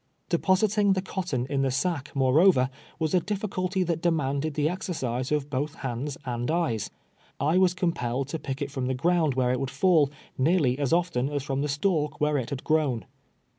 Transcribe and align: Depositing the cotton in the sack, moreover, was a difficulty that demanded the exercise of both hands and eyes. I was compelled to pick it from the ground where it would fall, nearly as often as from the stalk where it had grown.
Depositing 0.29 0.93
the 0.93 1.01
cotton 1.03 1.45
in 1.45 1.61
the 1.61 1.69
sack, 1.69 2.09
moreover, 2.15 2.71
was 2.97 3.13
a 3.13 3.19
difficulty 3.19 3.83
that 3.83 4.01
demanded 4.01 4.55
the 4.55 4.67
exercise 4.67 5.31
of 5.31 5.51
both 5.51 5.75
hands 5.85 6.17
and 6.25 6.49
eyes. 6.49 6.89
I 7.39 7.59
was 7.59 7.75
compelled 7.75 8.27
to 8.29 8.39
pick 8.39 8.63
it 8.63 8.71
from 8.71 8.87
the 8.87 8.95
ground 8.95 9.35
where 9.35 9.51
it 9.51 9.59
would 9.59 9.69
fall, 9.69 10.09
nearly 10.39 10.79
as 10.79 10.91
often 10.91 11.29
as 11.29 11.43
from 11.43 11.61
the 11.61 11.69
stalk 11.69 12.19
where 12.19 12.39
it 12.39 12.49
had 12.49 12.63
grown. 12.63 13.05